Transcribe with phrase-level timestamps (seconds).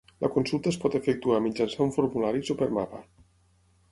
[0.25, 3.05] La consulta es pot efectuar mitjançant formularis o per mapa.